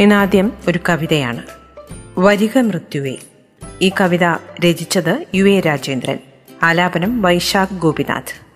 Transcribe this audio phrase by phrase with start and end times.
[0.00, 1.42] ഇന്നാദ്യം ഒരു കവിതയാണ്.
[2.18, 3.16] വരിക മൃത്യുവേ.
[3.82, 4.24] ഈ കവിത
[4.64, 6.18] രചിച്ചത് യു എ രാജേന്ദ്രൻ.
[6.62, 8.50] ആലാപനം വൈശാഖ് ഗോപിനാഥ്.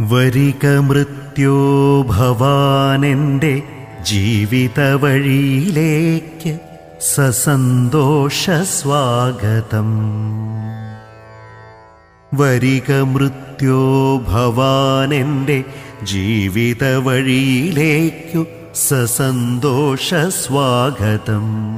[0.00, 1.56] വരിക മൃത്യോ
[2.02, 3.62] ഭവാനെന്റെ
[4.02, 6.58] ജീവിത വഴിയിലേക്ക്
[7.14, 9.88] സസന്തോഷ സ്വാഗതം.
[12.34, 13.80] വരിക മൃത്യോ
[14.18, 15.64] ഭവാനെന്റെ
[16.02, 21.76] ജീവിത വഴിയിലേക്കു സസന്തോഷ സ്വാഗതം.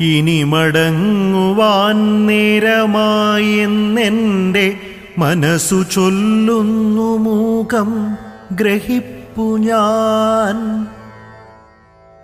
[0.00, 4.76] ഇനി മടങ്ങുവാൻ നേരമായി എന്നെന്റെ
[5.18, 8.16] മനസ്സു ചൊല്ലുന്നു മൂകം
[8.52, 10.86] ഗ്രഹിപ്പു ഞാൻ.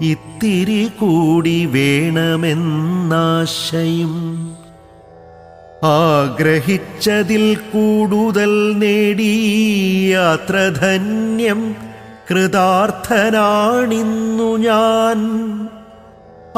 [0.00, 4.57] ഇത്തിരി കൂടി വേണമെന്നാശയും.
[5.84, 11.76] ആഗ്രഹിച്ചതിൽ കൂടുതൽ നേടി യാത്രധന്യം
[12.30, 15.18] കൃതാർത്ഥനാണിന്നു ഞാൻ.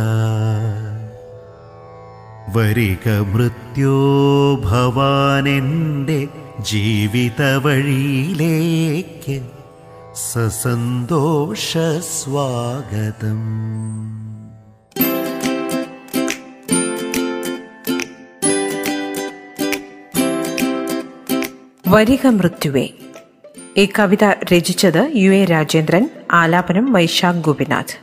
[2.55, 6.27] വരിക മൃത്യോ ഭവാനെന്റെ
[6.59, 9.41] ജീവിത വഴിയിലേക്ക്
[10.33, 11.77] സസന്തോഷ
[12.23, 13.41] സ്വാഗതം.
[21.93, 22.89] വരിക മൃത്യുവേ.
[23.77, 27.95] ഈ കവിത രചിച്ചത് യു എ രാജേന്ദ്രൻ ആലാപനം വൈശാഖ് ഗോപിനാഥ്.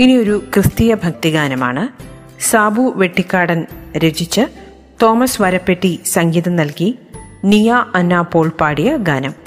[0.00, 1.88] ഇനിയൊരു ക്രിസ്തീയ ഭക്തിഗാനമാണ്
[2.42, 3.66] സാബു വെട്ടിക്കാടൻ
[3.98, 4.40] രചിച്ച്
[5.02, 6.98] തോമസ് വരപ്പെട്ടി സംഗീതം നൽകി
[7.44, 9.43] നിയ അന്ന പോൾ പാടിയ ഗാനം.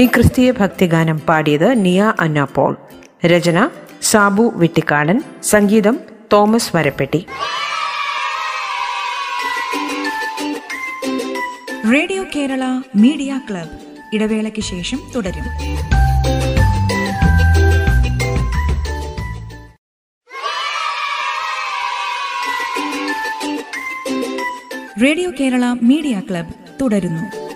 [0.00, 2.76] ഈ ക്രിസ്തീയ ഭക്തിഗാനം പാടിയത് നിയ അന്ന പോൾ.
[3.26, 3.68] രചന
[4.02, 5.22] സാബു വിട്ടിക്കാടൻ.
[5.42, 5.98] സംഗീതം
[6.32, 7.26] Thomas Varappetti.
[11.94, 13.70] Radio Kerala media club.
[14.12, 15.44] ഇടവേളയ്ക്ക് ശേഷം തുടരും.
[25.02, 27.47] റേഡിയോ കേരള മീഡിയ ക്ലബ് തുടരുന്നു.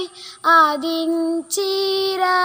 [0.58, 1.12] അതിൻ
[1.56, 2.38] ചിറകനങ്ങിപ്പോയി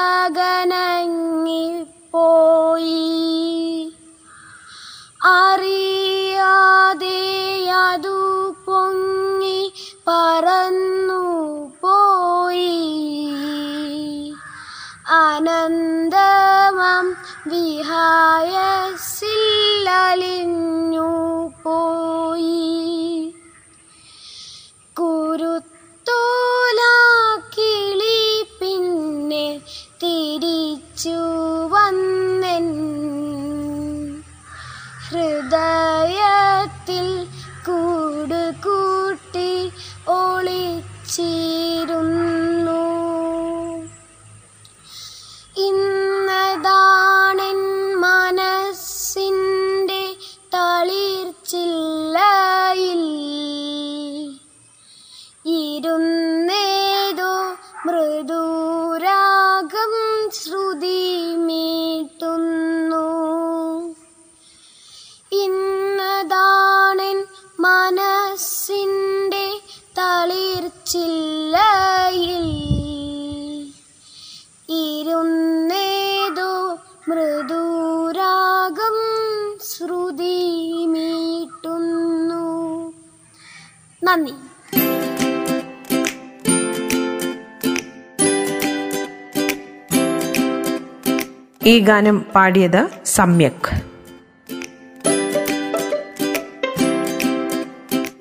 [91.66, 93.82] ഈ ഗാനം പാടിയത് സമ്യക്.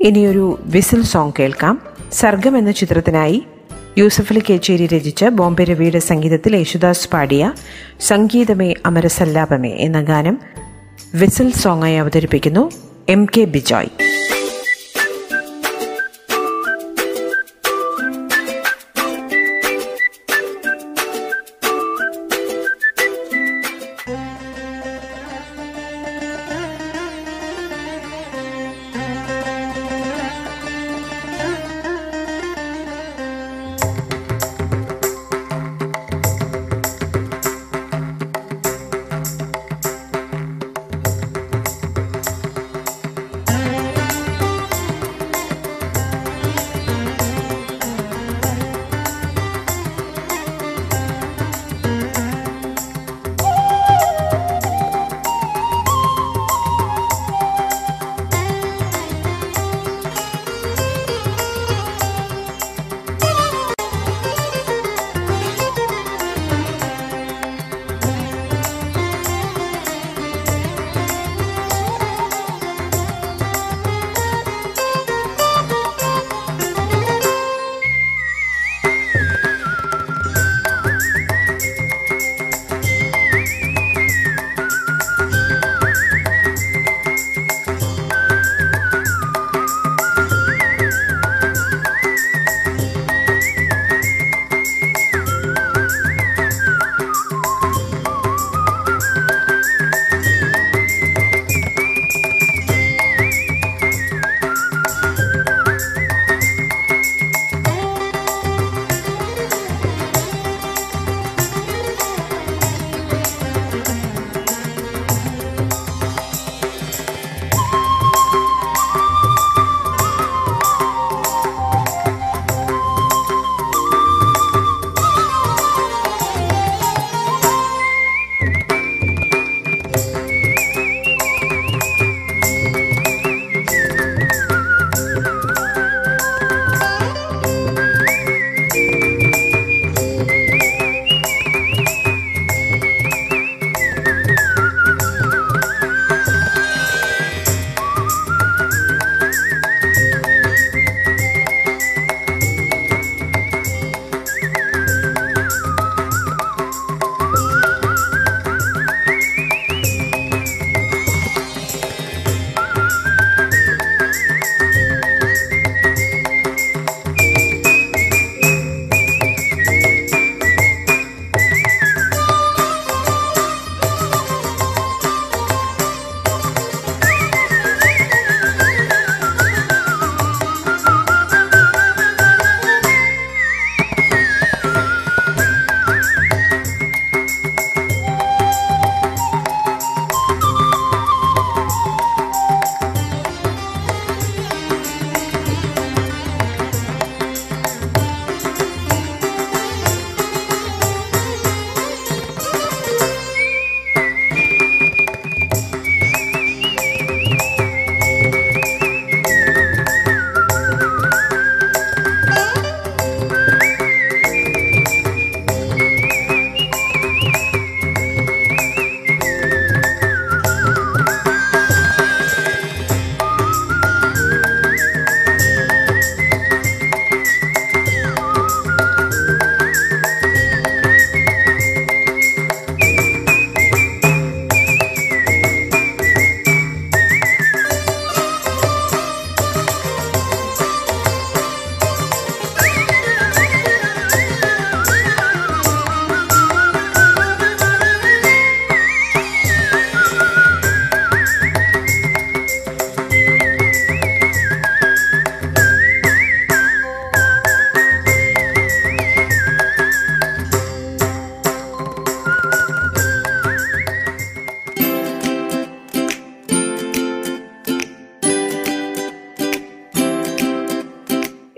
[0.00, 1.82] ഇനിയൊരു വിസിൽ സോങ് കേൾക്കാം.
[2.12, 3.46] സർഗം എന്ന ചിത്രത്തിനായി
[3.98, 7.52] യൂസഫലി കേച്ചേരി രചിച്ച ബോംബെ രവിയുടെ സംഗീതത്തിൽ യേശുദാസ് പാടിയ
[8.00, 10.38] സംഗീതമേ അമരസല്ലാപമേ എന്ന ഗാനം
[11.14, 12.70] വിസിൽ സോങ്ങായി അവതരിപ്പിക്കുന്നു
[13.08, 14.33] എം കെ ബിജോയ് ും.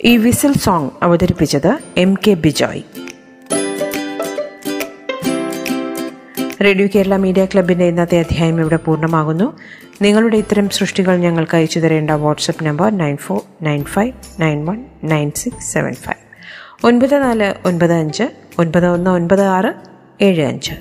[0.07, 2.83] ഈ വിസിൽ സോങ് അവതരിപ്പിച്ചത് M K Bijoy.
[6.65, 9.59] Radio Kerala media ക്ലബിന്റെ ഇന്നത്തെ അധ്യായം ഇവിടെ പൂർണമാകുന്നു.
[10.03, 15.31] നിങ്ങളുടെ ഇത്തരം സൃഷ്ടികൾ ഞങ്ങൾക്ക് അയച്ചു തരേണ്ട WhatsApp number nine four nine five nine one nine
[15.37, 16.23] six seven five.
[16.87, 18.23] ഒൻപത് നാല് ഒൻപത് അഞ്ച്
[18.59, 19.75] ഒൻപത് ഒന്ന് ഒൻപത് ആറ്
[20.23, 20.73] ഏഴ് അഞ്ച്.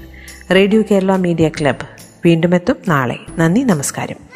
[0.52, 1.86] റേഡിയോ കേരള മീഡിയ ക്ലബ്ബ്
[2.26, 3.18] വീണ്ടും എത്തും നാളെ.
[3.38, 4.36] നന്ദി നമസ്കാരം.